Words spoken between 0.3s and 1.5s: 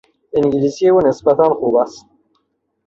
انگلیسی او نسبتا